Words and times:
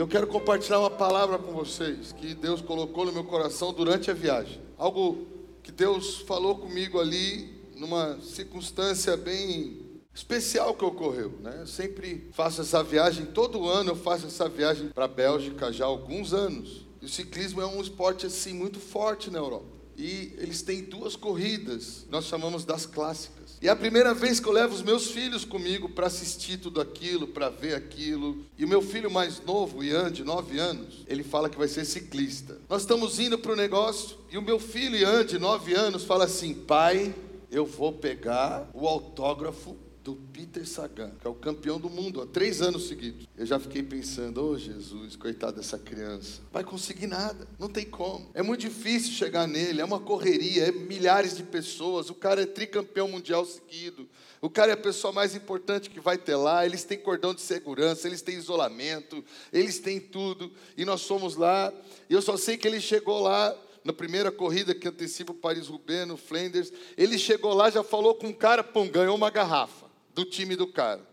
E 0.00 0.02
eu 0.02 0.08
quero 0.08 0.26
compartilhar 0.26 0.80
uma 0.80 0.88
palavra 0.88 1.36
com 1.36 1.52
vocês 1.52 2.10
que 2.10 2.32
Deus 2.34 2.62
colocou 2.62 3.04
no 3.04 3.12
meu 3.12 3.22
coração 3.22 3.70
durante 3.70 4.10
a 4.10 4.14
viagem. 4.14 4.58
Algo 4.78 5.26
que 5.62 5.70
Deus 5.70 6.20
falou 6.20 6.56
comigo 6.56 6.98
ali 6.98 7.54
numa 7.76 8.18
circunstância 8.22 9.14
bem 9.14 10.00
especial 10.14 10.72
que 10.72 10.82
ocorreu, 10.86 11.34
né? 11.42 11.54
Eu 11.60 11.66
sempre 11.66 12.30
faço 12.32 12.62
essa 12.62 12.82
viagem, 12.82 13.26
todo 13.26 13.68
ano 13.68 13.90
eu 13.90 13.94
faço 13.94 14.26
essa 14.26 14.48
viagem 14.48 14.88
para 14.88 15.04
a 15.04 15.06
Bélgica 15.06 15.70
já 15.70 15.84
há 15.84 15.88
alguns 15.88 16.32
anos. 16.32 16.86
E 17.02 17.04
o 17.04 17.08
ciclismo 17.08 17.60
é 17.60 17.66
um 17.66 17.82
esporte 17.82 18.24
assim 18.24 18.54
muito 18.54 18.80
forte 18.80 19.30
na 19.30 19.38
Europa. 19.38 19.79
E 20.00 20.32
eles 20.38 20.62
têm 20.62 20.82
duas 20.82 21.14
corridas, 21.14 22.06
nós 22.10 22.24
chamamos 22.24 22.64
das 22.64 22.86
clássicas. 22.86 23.58
E 23.60 23.68
é 23.68 23.70
a 23.70 23.76
primeira 23.76 24.14
vez 24.14 24.40
que 24.40 24.48
eu 24.48 24.52
levo 24.52 24.74
os 24.74 24.80
meus 24.80 25.10
filhos 25.10 25.44
comigo 25.44 25.90
para 25.90 26.06
assistir 26.06 26.56
tudo 26.56 26.80
aquilo, 26.80 27.28
para 27.28 27.50
ver 27.50 27.74
aquilo. 27.74 28.42
E 28.56 28.64
o 28.64 28.68
meu 28.68 28.80
filho 28.80 29.10
mais 29.10 29.44
novo, 29.44 29.84
Ian, 29.84 30.10
de 30.10 30.24
9 30.24 30.58
anos, 30.58 31.04
ele 31.06 31.22
fala 31.22 31.50
que 31.50 31.58
vai 31.58 31.68
ser 31.68 31.84
ciclista. 31.84 32.56
Nós 32.66 32.80
estamos 32.80 33.20
indo 33.20 33.38
para 33.38 33.52
o 33.52 33.56
negócio 33.56 34.16
e 34.30 34.38
o 34.38 34.42
meu 34.42 34.58
filho, 34.58 34.96
Ian, 34.96 35.22
de 35.22 35.38
9 35.38 35.74
anos, 35.74 36.04
fala 36.04 36.24
assim: 36.24 36.54
pai, 36.54 37.14
eu 37.50 37.66
vou 37.66 37.92
pegar 37.92 38.70
o 38.72 38.88
autógrafo 38.88 39.76
do 40.02 40.16
Peter 40.32 40.66
Sagan, 40.66 41.12
que 41.20 41.26
é 41.26 41.30
o 41.30 41.34
campeão 41.34 41.78
do 41.78 41.90
mundo 41.90 42.22
há 42.22 42.26
três 42.26 42.62
anos 42.62 42.88
seguidos. 42.88 43.28
Eu 43.36 43.44
já 43.44 43.58
fiquei 43.58 43.82
pensando, 43.82 44.42
oh, 44.42 44.56
Jesus, 44.56 45.14
coitado 45.14 45.56
dessa 45.56 45.78
criança, 45.78 46.40
vai 46.50 46.64
conseguir 46.64 47.06
nada, 47.06 47.46
não 47.58 47.68
tem 47.68 47.84
como. 47.84 48.30
É 48.32 48.42
muito 48.42 48.60
difícil 48.60 49.12
chegar 49.12 49.46
nele, 49.46 49.80
é 49.80 49.84
uma 49.84 50.00
correria, 50.00 50.68
é 50.68 50.72
milhares 50.72 51.36
de 51.36 51.42
pessoas, 51.42 52.08
o 52.08 52.14
cara 52.14 52.42
é 52.42 52.46
tricampeão 52.46 53.08
mundial 53.08 53.44
seguido, 53.44 54.08
o 54.40 54.48
cara 54.48 54.70
é 54.70 54.74
a 54.74 54.78
pessoa 54.78 55.12
mais 55.12 55.34
importante 55.34 55.90
que 55.90 56.00
vai 56.00 56.16
ter 56.16 56.36
lá, 56.36 56.64
eles 56.64 56.82
têm 56.82 56.98
cordão 56.98 57.34
de 57.34 57.42
segurança, 57.42 58.08
eles 58.08 58.22
têm 58.22 58.36
isolamento, 58.36 59.22
eles 59.52 59.78
têm 59.78 60.00
tudo, 60.00 60.50
e 60.78 60.84
nós 60.84 61.02
fomos 61.06 61.36
lá, 61.36 61.72
e 62.08 62.14
eu 62.14 62.22
só 62.22 62.38
sei 62.38 62.56
que 62.56 62.66
ele 62.66 62.80
chegou 62.80 63.20
lá, 63.20 63.54
na 63.82 63.92
primeira 63.94 64.30
corrida 64.30 64.74
que 64.74 64.88
antecipa 64.88 65.32
o 65.32 65.34
Paris-Roubaix, 65.34 66.06
no 66.06 66.16
Flanders, 66.16 66.70
ele 66.96 67.18
chegou 67.18 67.54
lá, 67.54 67.70
já 67.70 67.82
falou 67.82 68.14
com 68.14 68.28
o 68.28 68.34
cara, 68.34 68.62
pum, 68.62 68.86
ganhou 68.88 69.16
uma 69.16 69.30
garrafa 69.30 69.89
do 70.14 70.24
time 70.24 70.56
do 70.56 70.66
cara. 70.66 71.08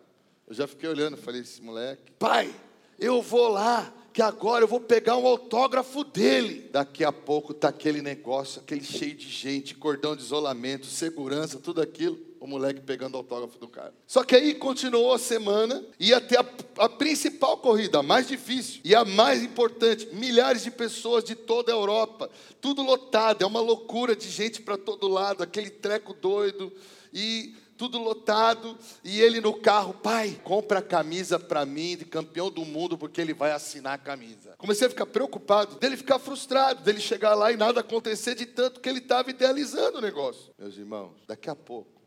Eu 0.47 0.53
já 0.53 0.67
fiquei 0.67 0.87
olhando, 0.87 1.17
falei, 1.17 1.41
esse 1.41 1.61
moleque, 1.61 2.11
pai, 2.17 2.53
eu 2.97 3.21
vou 3.21 3.49
lá, 3.49 3.93
que 4.13 4.21
agora 4.21 4.63
eu 4.63 4.67
vou 4.67 4.79
pegar 4.79 5.15
um 5.17 5.27
autógrafo 5.27 6.03
dele. 6.03 6.69
Daqui 6.71 7.03
a 7.03 7.11
pouco 7.11 7.53
tá 7.53 7.67
aquele 7.69 8.01
negócio, 8.01 8.61
aquele 8.61 8.83
cheio 8.83 9.13
de 9.13 9.29
gente, 9.29 9.75
cordão 9.75 10.15
de 10.15 10.23
isolamento, 10.23 10.87
segurança, 10.87 11.59
tudo 11.59 11.81
aquilo. 11.81 12.17
O 12.39 12.47
moleque 12.47 12.81
pegando 12.81 13.17
autógrafo 13.17 13.59
do 13.59 13.67
cara. 13.67 13.93
Só 14.07 14.23
que 14.23 14.35
aí 14.35 14.55
continuou 14.55 15.13
a 15.13 15.19
semana, 15.19 15.83
ia 15.99 16.21
ter 16.21 16.39
a, 16.39 16.45
a 16.77 16.87
principal 16.87 17.57
corrida, 17.57 17.99
a 17.99 18.03
mais 18.03 18.27
difícil 18.27 18.81
e 18.83 18.95
a 18.95 19.03
mais 19.03 19.43
importante. 19.43 20.07
Milhares 20.13 20.63
de 20.63 20.71
pessoas 20.71 21.23
de 21.23 21.35
toda 21.35 21.71
a 21.71 21.75
Europa, 21.75 22.29
tudo 22.61 22.81
lotado, 22.81 23.43
é 23.43 23.45
uma 23.45 23.59
loucura 23.59 24.15
de 24.15 24.29
gente 24.29 24.61
para 24.61 24.77
todo 24.77 25.07
lado, 25.07 25.43
aquele 25.43 25.69
treco 25.69 26.13
doido. 26.13 26.71
E 27.13 27.53
tudo 27.77 27.97
lotado, 27.99 28.77
e 29.03 29.21
ele 29.21 29.39
no 29.39 29.53
carro, 29.53 29.93
pai, 29.93 30.39
compra 30.43 30.79
a 30.79 30.81
camisa 30.81 31.39
para 31.39 31.65
mim 31.65 31.95
de 31.95 32.05
campeão 32.05 32.49
do 32.49 32.65
mundo, 32.65 32.97
porque 32.97 33.21
ele 33.21 33.33
vai 33.33 33.51
assinar 33.51 33.93
a 33.93 33.97
camisa. 33.97 34.55
Comecei 34.57 34.87
a 34.87 34.89
ficar 34.89 35.05
preocupado, 35.05 35.75
dele 35.75 35.95
ficar 35.95 36.19
frustrado, 36.19 36.83
dele 36.83 36.99
chegar 36.99 37.35
lá 37.35 37.51
e 37.51 37.57
nada 37.57 37.81
acontecer 37.81 38.35
de 38.35 38.45
tanto 38.45 38.79
que 38.79 38.89
ele 38.89 38.99
estava 38.99 39.29
idealizando 39.29 39.99
o 39.99 40.01
negócio. 40.01 40.51
Meus 40.57 40.75
irmãos, 40.77 41.13
daqui 41.27 41.49
a 41.49 41.55
pouco, 41.55 42.01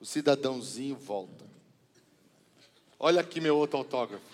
o 0.00 0.06
cidadãozinho 0.06 0.96
volta. 0.96 1.44
Olha 2.98 3.20
aqui 3.20 3.40
meu 3.40 3.56
outro 3.56 3.76
autógrafo. 3.78 4.24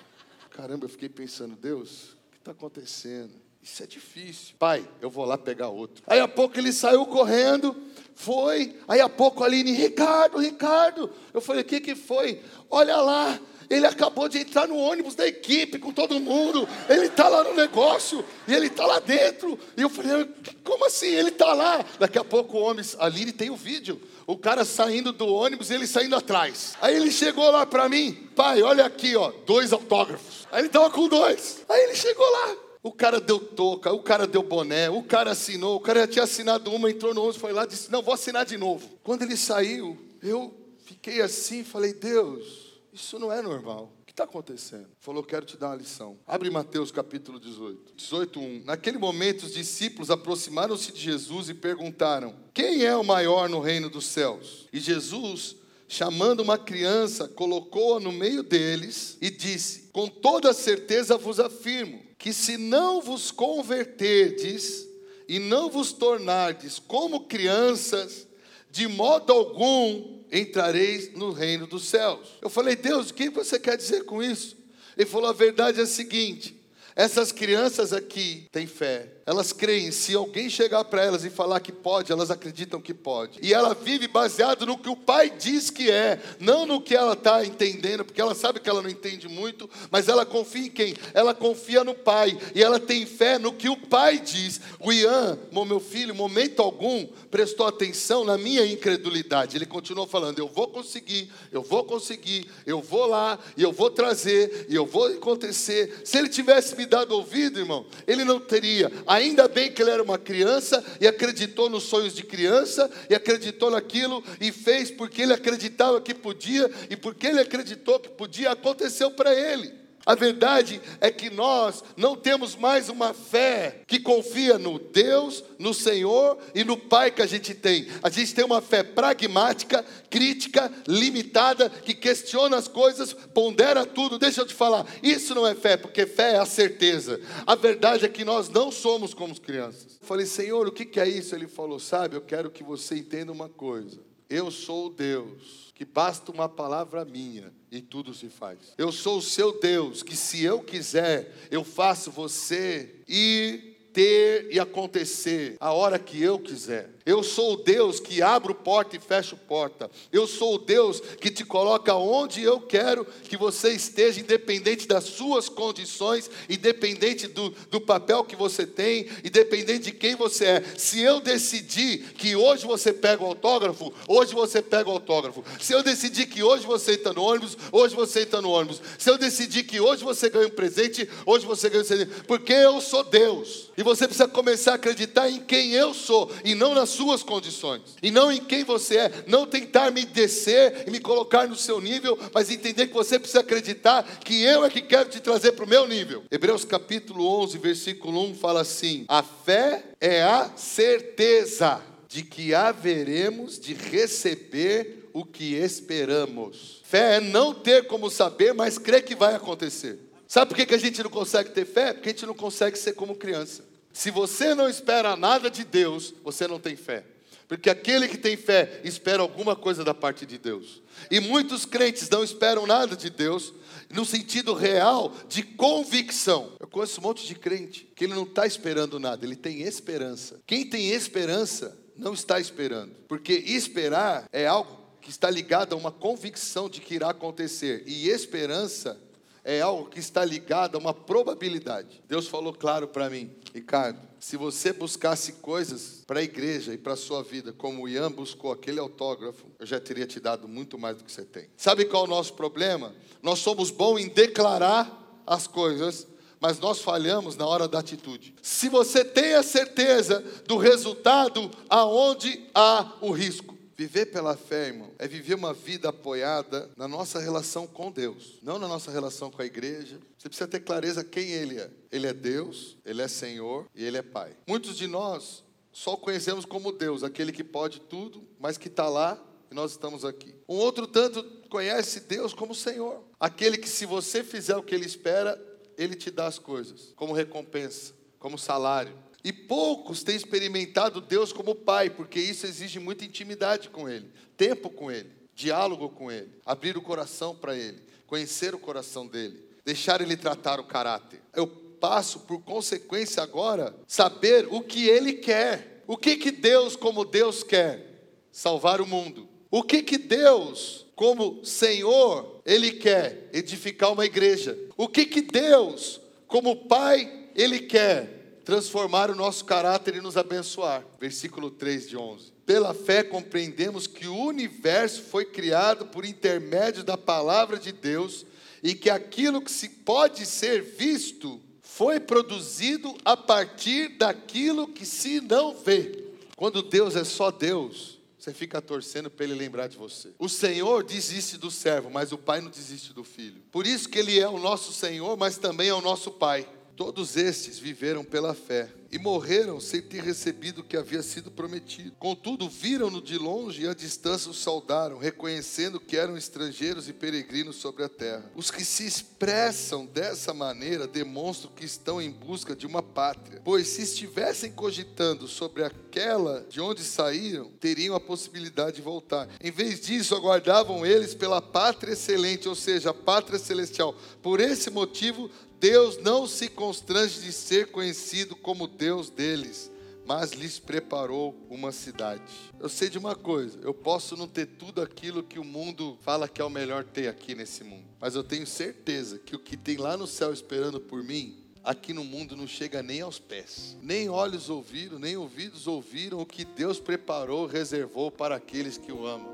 Caramba, 0.50 0.84
eu 0.84 0.88
fiquei 0.88 1.08
pensando, 1.08 1.56
Deus, 1.56 2.12
o 2.12 2.30
que 2.30 2.38
está 2.38 2.52
acontecendo? 2.52 3.32
Isso 3.62 3.82
é 3.82 3.86
difícil. 3.86 4.54
Pai, 4.58 4.86
eu 5.00 5.08
vou 5.08 5.24
lá 5.24 5.38
pegar 5.38 5.68
outro. 5.68 6.02
Aí 6.06 6.18
a 6.18 6.26
pouco 6.26 6.58
ele 6.58 6.72
saiu 6.72 7.06
correndo, 7.06 7.76
foi. 8.14 8.76
Aí 8.88 9.00
a 9.00 9.08
pouco 9.08 9.44
a 9.44 9.46
Aline, 9.46 9.72
Ricardo, 9.72 10.38
Ricardo. 10.38 11.10
Eu 11.32 11.40
falei, 11.40 11.62
o 11.62 11.64
que, 11.64 11.80
que 11.80 11.94
foi? 11.94 12.42
Olha 12.68 12.96
lá, 12.96 13.38
ele 13.70 13.86
acabou 13.86 14.28
de 14.28 14.38
entrar 14.38 14.66
no 14.66 14.76
ônibus 14.76 15.14
da 15.14 15.26
equipe 15.26 15.78
com 15.78 15.92
todo 15.92 16.18
mundo. 16.18 16.68
Ele 16.88 17.06
está 17.06 17.28
lá 17.28 17.44
no 17.44 17.54
negócio 17.54 18.24
e 18.48 18.52
ele 18.52 18.66
está 18.66 18.84
lá 18.84 18.98
dentro. 18.98 19.56
E 19.76 19.82
eu 19.82 19.88
falei, 19.88 20.28
como 20.64 20.84
assim? 20.84 21.06
Ele 21.06 21.28
está 21.28 21.54
lá. 21.54 21.84
Daqui 22.00 22.18
a 22.18 22.24
pouco 22.24 22.58
o 22.58 22.60
homem, 22.60 22.84
a 22.98 23.06
Aline 23.06 23.32
tem 23.32 23.48
o 23.48 23.56
vídeo. 23.56 24.00
O 24.26 24.36
cara 24.36 24.64
saindo 24.64 25.12
do 25.12 25.26
ônibus 25.26 25.70
e 25.70 25.74
ele 25.74 25.86
saindo 25.86 26.16
atrás. 26.16 26.74
Aí 26.80 26.96
ele 26.96 27.12
chegou 27.12 27.50
lá 27.50 27.64
para 27.64 27.88
mim, 27.88 28.28
pai, 28.34 28.60
olha 28.62 28.84
aqui, 28.84 29.14
ó, 29.16 29.32
dois 29.46 29.72
autógrafos. 29.72 30.46
Aí 30.50 30.60
ele 30.60 30.66
estava 30.66 30.90
com 30.90 31.08
dois. 31.08 31.64
Aí 31.68 31.84
ele 31.84 31.94
chegou 31.94 32.28
lá. 32.28 32.71
O 32.82 32.90
cara 32.90 33.20
deu 33.20 33.38
touca, 33.38 33.92
o 33.92 34.02
cara 34.02 34.26
deu 34.26 34.42
boné, 34.42 34.90
o 34.90 35.04
cara 35.04 35.30
assinou, 35.30 35.76
o 35.76 35.80
cara 35.80 36.00
já 36.00 36.08
tinha 36.08 36.24
assinado 36.24 36.72
uma, 36.72 36.90
entrou 36.90 37.14
no 37.14 37.20
ônibus, 37.20 37.40
foi 37.40 37.52
lá 37.52 37.62
e 37.62 37.68
disse: 37.68 37.92
Não, 37.92 38.02
vou 38.02 38.12
assinar 38.12 38.44
de 38.44 38.56
novo. 38.56 38.98
Quando 39.04 39.22
ele 39.22 39.36
saiu, 39.36 39.96
eu 40.20 40.52
fiquei 40.84 41.22
assim, 41.22 41.62
falei: 41.62 41.94
Deus, 41.94 42.80
isso 42.92 43.20
não 43.20 43.32
é 43.32 43.40
normal. 43.40 43.92
O 44.00 44.04
que 44.04 44.10
está 44.10 44.24
acontecendo? 44.24 44.88
Falou: 44.98 45.22
Quero 45.22 45.46
te 45.46 45.56
dar 45.56 45.68
uma 45.68 45.76
lição. 45.76 46.18
Abre 46.26 46.50
Mateus 46.50 46.90
capítulo 46.90 47.38
18. 47.38 47.94
18, 47.94 48.40
1. 48.40 48.64
Naquele 48.64 48.98
momento, 48.98 49.44
os 49.44 49.54
discípulos 49.54 50.10
aproximaram-se 50.10 50.90
de 50.90 51.00
Jesus 51.00 51.48
e 51.50 51.54
perguntaram: 51.54 52.34
Quem 52.52 52.84
é 52.84 52.96
o 52.96 53.04
maior 53.04 53.48
no 53.48 53.60
reino 53.60 53.88
dos 53.88 54.06
céus? 54.06 54.68
E 54.72 54.80
Jesus 54.80 55.54
chamando 55.92 56.40
uma 56.40 56.56
criança, 56.56 57.28
colocou-a 57.28 58.00
no 58.00 58.10
meio 58.10 58.42
deles 58.42 59.18
e 59.20 59.28
disse: 59.28 59.90
Com 59.92 60.08
toda 60.08 60.54
certeza 60.54 61.18
vos 61.18 61.38
afirmo 61.38 62.00
que 62.16 62.32
se 62.32 62.56
não 62.56 63.02
vos 63.02 63.30
converterdes 63.30 64.88
e 65.28 65.38
não 65.38 65.68
vos 65.68 65.92
tornardes 65.92 66.78
como 66.78 67.26
crianças, 67.26 68.26
de 68.70 68.88
modo 68.88 69.34
algum 69.34 70.22
entrareis 70.32 71.12
no 71.12 71.30
reino 71.30 71.66
dos 71.66 71.84
céus. 71.84 72.26
Eu 72.40 72.48
falei, 72.48 72.74
Deus, 72.74 73.10
o 73.10 73.14
que 73.14 73.28
você 73.28 73.60
quer 73.60 73.76
dizer 73.76 74.06
com 74.06 74.22
isso? 74.22 74.56
Ele 74.96 75.06
falou: 75.06 75.28
a 75.28 75.34
verdade 75.34 75.78
é 75.78 75.82
a 75.82 75.86
seguinte: 75.86 76.58
essas 76.94 77.32
crianças 77.32 77.92
aqui 77.92 78.46
têm 78.52 78.66
fé, 78.66 79.08
elas 79.24 79.52
creem, 79.52 79.92
se 79.92 80.14
alguém 80.14 80.50
chegar 80.50 80.84
para 80.84 81.02
elas 81.04 81.24
e 81.24 81.30
falar 81.30 81.60
que 81.60 81.72
pode, 81.72 82.12
elas 82.12 82.30
acreditam 82.30 82.80
que 82.80 82.92
pode. 82.92 83.38
E 83.40 83.54
ela 83.54 83.74
vive 83.74 84.08
baseado 84.08 84.66
no 84.66 84.76
que 84.76 84.88
o 84.88 84.96
pai 84.96 85.30
diz 85.30 85.70
que 85.70 85.90
é, 85.90 86.20
não 86.40 86.66
no 86.66 86.80
que 86.80 86.94
ela 86.94 87.12
está 87.12 87.44
entendendo, 87.44 88.04
porque 88.04 88.20
ela 88.20 88.34
sabe 88.34 88.60
que 88.60 88.68
ela 88.68 88.82
não 88.82 88.90
entende 88.90 89.28
muito, 89.28 89.70
mas 89.90 90.08
ela 90.08 90.26
confia 90.26 90.66
em 90.66 90.70
quem? 90.70 90.94
Ela 91.14 91.34
confia 91.34 91.84
no 91.84 91.94
pai, 91.94 92.36
e 92.54 92.62
ela 92.62 92.80
tem 92.80 93.06
fé 93.06 93.38
no 93.38 93.52
que 93.52 93.68
o 93.68 93.76
pai 93.76 94.18
diz. 94.18 94.60
O 94.80 94.92
Ian, 94.92 95.38
meu 95.50 95.80
filho, 95.80 96.14
momento 96.14 96.60
algum, 96.60 97.06
prestou 97.30 97.66
atenção 97.66 98.24
na 98.24 98.36
minha 98.36 98.66
incredulidade. 98.66 99.56
Ele 99.56 99.66
continuou 99.66 100.06
falando: 100.06 100.38
Eu 100.38 100.48
vou 100.48 100.68
conseguir, 100.68 101.30
eu 101.50 101.62
vou 101.62 101.84
conseguir, 101.84 102.50
eu 102.66 102.80
vou 102.80 103.06
lá, 103.06 103.38
e 103.56 103.62
eu 103.62 103.72
vou 103.72 103.90
trazer, 103.90 104.66
e 104.68 104.74
eu 104.74 104.84
vou 104.84 105.06
acontecer. 105.06 106.02
Se 106.04 106.18
ele 106.18 106.28
tivesse 106.28 106.76
me 106.76 106.81
dado 106.86 107.12
ouvido, 107.12 107.58
irmão, 107.58 107.86
ele 108.06 108.24
não 108.24 108.40
teria 108.40 108.90
Ainda 109.06 109.48
bem 109.48 109.70
que 109.70 109.82
ele 109.82 109.90
era 109.90 110.02
uma 110.02 110.18
criança 110.18 110.82
e 111.00 111.06
acreditou 111.06 111.68
nos 111.68 111.84
sonhos 111.84 112.14
de 112.14 112.22
criança 112.22 112.90
e 113.10 113.14
acreditou 113.14 113.70
naquilo 113.70 114.22
e 114.40 114.52
fez 114.52 114.90
porque 114.90 115.22
ele 115.22 115.32
acreditava 115.32 116.00
que 116.00 116.14
podia 116.14 116.70
e 116.88 116.96
porque 116.96 117.26
ele 117.26 117.40
acreditou 117.40 117.98
que 117.98 118.08
podia, 118.08 118.52
aconteceu 118.52 119.10
para 119.10 119.34
ele. 119.34 119.81
A 120.04 120.14
verdade 120.14 120.80
é 121.00 121.10
que 121.10 121.30
nós 121.30 121.84
não 121.96 122.16
temos 122.16 122.56
mais 122.56 122.88
uma 122.88 123.14
fé 123.14 123.82
que 123.86 124.00
confia 124.00 124.58
no 124.58 124.78
Deus, 124.78 125.44
no 125.58 125.72
Senhor 125.72 126.38
e 126.54 126.64
no 126.64 126.76
Pai 126.76 127.10
que 127.10 127.22
a 127.22 127.26
gente 127.26 127.54
tem. 127.54 127.86
A 128.02 128.10
gente 128.10 128.34
tem 128.34 128.44
uma 128.44 128.60
fé 128.60 128.82
pragmática, 128.82 129.84
crítica, 130.10 130.72
limitada, 130.88 131.70
que 131.70 131.94
questiona 131.94 132.56
as 132.56 132.66
coisas, 132.66 133.12
pondera 133.12 133.86
tudo. 133.86 134.18
Deixa 134.18 134.40
eu 134.40 134.46
te 134.46 134.54
falar, 134.54 134.86
isso 135.02 135.34
não 135.34 135.46
é 135.46 135.54
fé, 135.54 135.76
porque 135.76 136.04
fé 136.04 136.34
é 136.34 136.38
a 136.38 136.46
certeza. 136.46 137.20
A 137.46 137.54
verdade 137.54 138.04
é 138.04 138.08
que 138.08 138.24
nós 138.24 138.48
não 138.48 138.72
somos 138.72 139.14
como 139.14 139.32
crianças. 139.40 139.98
Eu 140.00 140.06
falei, 140.06 140.26
Senhor, 140.26 140.66
o 140.66 140.72
que 140.72 140.98
é 140.98 141.08
isso? 141.08 141.34
Ele 141.34 141.46
falou, 141.46 141.78
sabe, 141.78 142.16
eu 142.16 142.20
quero 142.20 142.50
que 142.50 142.64
você 142.64 142.96
entenda 142.96 143.30
uma 143.30 143.48
coisa. 143.48 144.11
Eu 144.32 144.50
sou 144.50 144.86
o 144.86 144.90
Deus 144.90 145.70
que 145.74 145.84
basta 145.84 146.32
uma 146.32 146.48
palavra 146.48 147.04
minha 147.04 147.52
e 147.70 147.82
tudo 147.82 148.14
se 148.14 148.30
faz. 148.30 148.72
Eu 148.78 148.90
sou 148.90 149.18
o 149.18 149.22
seu 149.22 149.60
Deus, 149.60 150.02
que 150.02 150.16
se 150.16 150.42
eu 150.42 150.60
quiser, 150.60 151.34
eu 151.50 151.62
faço 151.62 152.10
você 152.10 153.02
ir 153.06 153.71
ter 153.92 154.48
e 154.50 154.58
acontecer 154.58 155.56
a 155.60 155.72
hora 155.72 155.98
que 155.98 156.22
eu 156.22 156.38
quiser. 156.38 156.90
Eu 157.04 157.22
sou 157.22 157.54
o 157.54 157.56
Deus 157.56 157.98
que 157.98 158.22
abro 158.22 158.54
porta 158.54 158.96
e 158.96 159.00
fecho 159.00 159.36
porta. 159.36 159.90
Eu 160.12 160.26
sou 160.26 160.54
o 160.54 160.58
Deus 160.58 161.00
que 161.00 161.30
te 161.30 161.44
coloca 161.44 161.94
onde 161.94 162.42
eu 162.42 162.60
quero 162.60 163.04
que 163.24 163.36
você 163.36 163.72
esteja, 163.72 164.20
independente 164.20 164.86
das 164.86 165.04
suas 165.04 165.48
condições, 165.48 166.30
independente 166.48 167.26
do, 167.26 167.50
do 167.70 167.80
papel 167.80 168.22
que 168.22 168.36
você 168.36 168.64
tem, 168.64 169.08
independente 169.24 169.86
de 169.86 169.92
quem 169.92 170.14
você 170.14 170.44
é. 170.44 170.62
Se 170.76 171.00
eu 171.00 171.20
decidir 171.20 172.12
que 172.14 172.36
hoje 172.36 172.64
você 172.64 172.92
pega 172.92 173.24
o 173.24 173.26
autógrafo, 173.26 173.92
hoje 174.06 174.32
você 174.32 174.62
pega 174.62 174.88
o 174.88 174.92
autógrafo. 174.92 175.44
Se 175.60 175.72
eu 175.72 175.82
decidir 175.82 176.26
que 176.26 176.42
hoje 176.42 176.64
você 176.64 176.92
está 176.92 177.12
no 177.12 177.22
ônibus, 177.22 177.58
hoje 177.72 177.96
você 177.96 178.20
está 178.20 178.40
no 178.40 178.50
ônibus. 178.50 178.80
Se 178.96 179.10
eu 179.10 179.18
decidir 179.18 179.64
que 179.64 179.80
hoje 179.80 180.04
você 180.04 180.30
ganha 180.30 180.46
um 180.46 180.50
presente, 180.50 181.08
hoje 181.26 181.44
você 181.44 181.68
ganha 181.68 181.82
um 181.82 181.86
presente. 181.86 182.22
Porque 182.28 182.52
eu 182.52 182.80
sou 182.80 183.02
Deus. 183.02 183.72
E 183.82 183.84
você 183.84 184.06
precisa 184.06 184.28
começar 184.28 184.70
a 184.70 184.74
acreditar 184.76 185.28
em 185.28 185.40
quem 185.40 185.72
eu 185.72 185.92
sou 185.92 186.30
e 186.44 186.54
não 186.54 186.72
nas 186.72 186.90
suas 186.90 187.24
condições. 187.24 187.96
E 188.00 188.12
não 188.12 188.30
em 188.30 188.40
quem 188.40 188.62
você 188.62 188.96
é. 188.96 189.24
Não 189.26 189.44
tentar 189.44 189.90
me 189.90 190.04
descer 190.04 190.84
e 190.86 190.90
me 190.92 191.00
colocar 191.00 191.48
no 191.48 191.56
seu 191.56 191.80
nível, 191.80 192.16
mas 192.32 192.48
entender 192.48 192.86
que 192.86 192.94
você 192.94 193.18
precisa 193.18 193.40
acreditar 193.40 194.04
que 194.20 194.40
eu 194.40 194.64
é 194.64 194.70
que 194.70 194.80
quero 194.80 195.10
te 195.10 195.18
trazer 195.18 195.50
para 195.50 195.64
o 195.64 195.68
meu 195.68 195.88
nível. 195.88 196.22
Hebreus 196.30 196.64
capítulo 196.64 197.26
11, 197.42 197.58
versículo 197.58 198.24
1 198.26 198.36
fala 198.36 198.60
assim: 198.60 199.04
A 199.08 199.20
fé 199.20 199.82
é 200.00 200.22
a 200.22 200.52
certeza 200.54 201.82
de 202.08 202.22
que 202.22 202.54
haveremos 202.54 203.58
de 203.58 203.74
receber 203.74 205.08
o 205.12 205.24
que 205.24 205.56
esperamos. 205.56 206.82
Fé 206.84 207.16
é 207.16 207.20
não 207.20 207.52
ter 207.52 207.88
como 207.88 208.08
saber, 208.08 208.54
mas 208.54 208.78
crer 208.78 209.02
que 209.02 209.16
vai 209.16 209.34
acontecer. 209.34 209.98
Sabe 210.28 210.54
por 210.54 210.64
que 210.64 210.72
a 210.72 210.78
gente 210.78 211.02
não 211.02 211.10
consegue 211.10 211.50
ter 211.50 211.64
fé? 211.64 211.92
Porque 211.92 212.10
a 212.10 212.12
gente 212.12 212.26
não 212.26 212.32
consegue 212.32 212.78
ser 212.78 212.92
como 212.92 213.16
criança. 213.16 213.71
Se 213.92 214.10
você 214.10 214.54
não 214.54 214.68
espera 214.68 215.16
nada 215.16 215.50
de 215.50 215.64
Deus, 215.64 216.14
você 216.22 216.46
não 216.48 216.58
tem 216.58 216.76
fé. 216.76 217.04
Porque 217.46 217.68
aquele 217.68 218.08
que 218.08 218.16
tem 218.16 218.36
fé 218.36 218.80
espera 218.82 219.20
alguma 219.20 219.54
coisa 219.54 219.84
da 219.84 219.92
parte 219.92 220.24
de 220.24 220.38
Deus. 220.38 220.80
E 221.10 221.20
muitos 221.20 221.66
crentes 221.66 222.08
não 222.08 222.24
esperam 222.24 222.66
nada 222.66 222.96
de 222.96 223.10
Deus 223.10 223.52
no 223.92 224.06
sentido 224.06 224.54
real 224.54 225.14
de 225.28 225.42
convicção. 225.42 226.56
Eu 226.58 226.66
conheço 226.66 227.00
um 227.00 227.04
monte 227.04 227.26
de 227.26 227.34
crente 227.34 227.86
que 227.94 228.04
ele 228.04 228.14
não 228.14 228.22
está 228.22 228.46
esperando 228.46 228.98
nada, 228.98 229.26
ele 229.26 229.36
tem 229.36 229.62
esperança. 229.62 230.40
Quem 230.46 230.64
tem 230.64 230.88
esperança 230.90 231.78
não 231.94 232.14
está 232.14 232.40
esperando, 232.40 232.94
porque 233.06 233.34
esperar 233.34 234.26
é 234.32 234.46
algo 234.46 234.80
que 235.02 235.10
está 235.10 235.28
ligado 235.28 235.74
a 235.74 235.76
uma 235.76 235.92
convicção 235.92 236.70
de 236.70 236.80
que 236.80 236.94
irá 236.94 237.10
acontecer, 237.10 237.82
e 237.86 238.08
esperança 238.08 238.98
é 239.44 239.60
algo 239.60 239.88
que 239.88 239.98
está 239.98 240.24
ligado 240.24 240.76
a 240.76 240.78
uma 240.78 240.94
probabilidade. 240.94 242.02
Deus 242.08 242.28
falou 242.28 242.52
claro 242.52 242.86
para 242.86 243.10
mim, 243.10 243.30
Ricardo, 243.54 244.00
se 244.18 244.36
você 244.36 244.72
buscasse 244.72 245.32
coisas 245.34 246.02
para 246.06 246.20
a 246.20 246.22
igreja 246.22 246.72
e 246.72 246.78
para 246.78 246.92
a 246.92 246.96
sua 246.96 247.22
vida, 247.22 247.52
como 247.52 247.82
o 247.82 247.88
Ian 247.88 248.10
buscou 248.10 248.52
aquele 248.52 248.78
autógrafo, 248.78 249.46
eu 249.58 249.66
já 249.66 249.80
teria 249.80 250.06
te 250.06 250.20
dado 250.20 250.46
muito 250.46 250.78
mais 250.78 250.96
do 250.96 251.04
que 251.04 251.10
você 251.10 251.24
tem. 251.24 251.48
Sabe 251.56 251.84
qual 251.84 252.04
é 252.04 252.06
o 252.06 252.10
nosso 252.10 252.34
problema? 252.34 252.94
Nós 253.20 253.40
somos 253.40 253.70
bons 253.70 253.98
em 253.98 254.08
declarar 254.08 255.22
as 255.26 255.46
coisas, 255.46 256.06
mas 256.40 256.58
nós 256.58 256.80
falhamos 256.80 257.36
na 257.36 257.46
hora 257.46 257.66
da 257.66 257.80
atitude. 257.80 258.34
Se 258.40 258.68
você 258.68 259.04
tem 259.04 259.34
a 259.34 259.42
certeza 259.42 260.20
do 260.46 260.56
resultado, 260.56 261.50
aonde 261.68 262.48
há 262.54 262.92
o 263.00 263.10
risco? 263.10 263.51
Viver 263.82 264.06
pela 264.06 264.36
fé, 264.36 264.68
irmão, 264.68 264.92
é 264.96 265.08
viver 265.08 265.34
uma 265.34 265.52
vida 265.52 265.88
apoiada 265.88 266.70
na 266.76 266.86
nossa 266.86 267.18
relação 267.18 267.66
com 267.66 267.90
Deus, 267.90 268.38
não 268.40 268.56
na 268.56 268.68
nossa 268.68 268.92
relação 268.92 269.28
com 269.28 269.42
a 269.42 269.44
igreja. 269.44 269.98
Você 270.16 270.28
precisa 270.28 270.46
ter 270.46 270.60
clareza 270.60 271.02
quem 271.02 271.30
Ele 271.30 271.58
é. 271.58 271.68
Ele 271.90 272.06
é 272.06 272.12
Deus, 272.12 272.78
Ele 272.84 273.02
é 273.02 273.08
Senhor 273.08 273.66
e 273.74 273.84
Ele 273.84 273.96
é 273.96 274.02
Pai. 274.02 274.36
Muitos 274.46 274.76
de 274.76 274.86
nós 274.86 275.42
só 275.72 275.94
o 275.94 275.96
conhecemos 275.96 276.44
como 276.44 276.70
Deus, 276.70 277.02
aquele 277.02 277.32
que 277.32 277.42
pode 277.42 277.80
tudo, 277.80 278.24
mas 278.38 278.56
que 278.56 278.68
está 278.68 278.88
lá 278.88 279.20
e 279.50 279.54
nós 279.54 279.72
estamos 279.72 280.04
aqui. 280.04 280.32
Um 280.48 280.58
outro 280.58 280.86
tanto 280.86 281.24
conhece 281.48 281.98
Deus 282.02 282.32
como 282.32 282.54
Senhor, 282.54 283.02
aquele 283.18 283.58
que, 283.58 283.68
se 283.68 283.84
você 283.84 284.22
fizer 284.22 284.54
o 284.54 284.62
que 284.62 284.76
Ele 284.76 284.86
espera, 284.86 285.36
Ele 285.76 285.96
te 285.96 286.08
dá 286.08 286.28
as 286.28 286.38
coisas, 286.38 286.92
como 286.94 287.12
recompensa, 287.12 287.92
como 288.20 288.38
salário. 288.38 288.96
E 289.24 289.32
poucos 289.32 290.02
têm 290.02 290.16
experimentado 290.16 291.00
Deus 291.00 291.32
como 291.32 291.54
Pai, 291.54 291.90
porque 291.90 292.18
isso 292.18 292.46
exige 292.46 292.78
muita 292.78 293.04
intimidade 293.04 293.68
com 293.68 293.88
Ele, 293.88 294.10
tempo 294.36 294.68
com 294.68 294.90
Ele, 294.90 295.10
diálogo 295.34 295.88
com 295.90 296.10
Ele, 296.10 296.30
abrir 296.44 296.76
o 296.76 296.82
coração 296.82 297.34
para 297.34 297.56
Ele, 297.56 297.78
conhecer 298.06 298.54
o 298.54 298.58
coração 298.58 299.06
dele, 299.06 299.38
deixar 299.64 300.00
Ele 300.00 300.16
tratar 300.16 300.58
o 300.58 300.64
caráter. 300.64 301.20
Eu 301.34 301.46
passo, 301.46 302.20
por 302.20 302.40
consequência, 302.42 303.22
agora, 303.22 303.74
saber 303.86 304.46
o 304.50 304.60
que 304.60 304.88
Ele 304.88 305.14
quer. 305.14 305.82
O 305.86 305.96
que, 305.96 306.16
que 306.16 306.30
Deus, 306.30 306.76
como 306.76 307.04
Deus, 307.04 307.42
quer? 307.42 308.06
Salvar 308.30 308.80
o 308.80 308.86
mundo. 308.86 309.28
O 309.50 309.62
que, 309.62 309.82
que 309.82 309.98
Deus, 309.98 310.86
como 310.94 311.44
Senhor, 311.44 312.40
Ele 312.46 312.72
quer? 312.72 313.28
Edificar 313.32 313.92
uma 313.92 314.04
igreja. 314.04 314.56
O 314.76 314.88
que, 314.88 315.04
que 315.04 315.22
Deus, 315.22 316.00
como 316.28 316.68
Pai, 316.68 317.28
Ele 317.34 317.60
quer? 317.60 318.21
Transformar 318.44 319.10
o 319.10 319.14
nosso 319.14 319.44
caráter 319.44 319.96
e 319.96 320.00
nos 320.00 320.16
abençoar. 320.16 320.84
Versículo 321.00 321.50
3 321.50 321.88
de 321.88 321.96
11. 321.96 322.32
Pela 322.44 322.74
fé 322.74 323.02
compreendemos 323.02 323.86
que 323.86 324.06
o 324.06 324.16
universo 324.16 325.02
foi 325.02 325.24
criado 325.24 325.86
por 325.86 326.04
intermédio 326.04 326.82
da 326.82 326.98
palavra 326.98 327.58
de 327.58 327.72
Deus 327.72 328.26
e 328.62 328.74
que 328.74 328.90
aquilo 328.90 329.42
que 329.42 329.50
se 329.50 329.68
pode 329.68 330.26
ser 330.26 330.62
visto 330.62 331.40
foi 331.60 331.98
produzido 331.98 332.94
a 333.04 333.16
partir 333.16 333.96
daquilo 333.96 334.68
que 334.68 334.84
se 334.84 335.20
não 335.20 335.56
vê. 335.56 336.04
Quando 336.36 336.62
Deus 336.62 336.96
é 336.96 337.04
só 337.04 337.30
Deus, 337.30 337.98
você 338.18 338.32
fica 338.32 338.60
torcendo 338.60 339.10
para 339.10 339.24
ele 339.24 339.34
lembrar 339.34 339.68
de 339.68 339.76
você. 339.76 340.10
O 340.18 340.28
Senhor 340.28 340.84
desiste 340.84 341.36
do 341.36 341.50
servo, 341.50 341.90
mas 341.90 342.12
o 342.12 342.18
pai 342.18 342.40
não 342.40 342.50
desiste 342.50 342.92
do 342.92 343.02
filho. 343.02 343.42
Por 343.50 343.66
isso 343.66 343.88
que 343.88 343.98
ele 343.98 344.18
é 344.18 344.28
o 344.28 344.38
nosso 344.38 344.72
Senhor, 344.72 345.16
mas 345.16 345.38
também 345.38 345.68
é 345.68 345.74
o 345.74 345.80
nosso 345.80 346.10
pai. 346.10 346.46
Todos 346.76 347.16
estes 347.16 347.58
viveram 347.58 348.04
pela 348.04 348.34
fé 348.34 348.68
e 348.92 348.98
morreram 348.98 349.58
sem 349.58 349.80
ter 349.80 350.02
recebido 350.02 350.60
o 350.60 350.62
que 350.62 350.76
havia 350.76 351.02
sido 351.02 351.30
prometido. 351.30 351.92
Contudo, 351.98 352.46
viram-no 352.46 353.00
de 353.00 353.16
longe 353.16 353.62
e 353.62 353.66
à 353.66 353.72
distância 353.72 354.30
o 354.30 354.34
saudaram, 354.34 354.98
reconhecendo 354.98 355.80
que 355.80 355.96
eram 355.96 356.14
estrangeiros 356.14 356.90
e 356.90 356.92
peregrinos 356.92 357.56
sobre 357.56 357.82
a 357.82 357.88
terra. 357.88 358.30
Os 358.36 358.50
que 358.50 358.66
se 358.66 358.84
expressam 358.84 359.86
dessa 359.86 360.34
maneira 360.34 360.86
demonstram 360.86 361.50
que 361.56 361.64
estão 361.64 362.02
em 362.02 362.10
busca 362.10 362.54
de 362.54 362.66
uma 362.66 362.82
pátria, 362.82 363.40
pois 363.42 363.66
se 363.68 363.80
estivessem 363.80 364.52
cogitando 364.52 365.26
sobre 365.26 365.64
aquela 365.64 366.46
de 366.50 366.60
onde 366.60 366.84
saíram, 366.84 367.50
teriam 367.58 367.96
a 367.96 368.00
possibilidade 368.00 368.76
de 368.76 368.82
voltar. 368.82 369.26
Em 369.42 369.50
vez 369.50 369.80
disso, 369.80 370.14
aguardavam 370.14 370.84
eles 370.84 371.14
pela 371.14 371.40
pátria 371.40 371.92
excelente, 371.92 372.46
ou 372.46 372.54
seja, 372.54 372.90
a 372.90 372.94
pátria 372.94 373.38
celestial. 373.38 373.96
Por 374.20 374.38
esse 374.38 374.68
motivo, 374.68 375.30
Deus 375.62 375.96
não 375.98 376.26
se 376.26 376.48
constrange 376.48 377.20
de 377.20 377.32
ser 377.32 377.68
conhecido 377.68 378.34
como 378.34 378.66
Deus 378.82 379.10
deles, 379.10 379.70
mas 380.04 380.32
lhes 380.32 380.58
preparou 380.58 381.46
uma 381.48 381.70
cidade. 381.70 382.32
Eu 382.58 382.68
sei 382.68 382.90
de 382.90 382.98
uma 382.98 383.14
coisa, 383.14 383.60
eu 383.62 383.72
posso 383.72 384.16
não 384.16 384.26
ter 384.26 384.44
tudo 384.44 384.82
aquilo 384.82 385.22
que 385.22 385.38
o 385.38 385.44
mundo 385.44 385.96
fala 386.00 386.26
que 386.26 386.42
é 386.42 386.44
o 386.44 386.50
melhor 386.50 386.82
ter 386.82 387.06
aqui 387.06 387.32
nesse 387.32 387.62
mundo, 387.62 387.84
mas 388.00 388.16
eu 388.16 388.24
tenho 388.24 388.44
certeza 388.44 389.20
que 389.20 389.36
o 389.36 389.38
que 389.38 389.56
tem 389.56 389.76
lá 389.76 389.96
no 389.96 390.08
céu 390.08 390.32
esperando 390.32 390.80
por 390.80 391.00
mim, 391.04 391.38
aqui 391.62 391.92
no 391.92 392.02
mundo 392.02 392.36
não 392.36 392.48
chega 392.48 392.82
nem 392.82 393.02
aos 393.02 393.20
pés. 393.20 393.76
Nem 393.80 394.08
olhos 394.08 394.50
ouviram, 394.50 394.98
nem 394.98 395.16
ouvidos 395.16 395.68
ouviram 395.68 396.20
o 396.20 396.26
que 396.26 396.44
Deus 396.44 396.80
preparou, 396.80 397.46
reservou 397.46 398.10
para 398.10 398.34
aqueles 398.34 398.76
que 398.76 398.90
o 398.90 399.06
amam. 399.06 399.32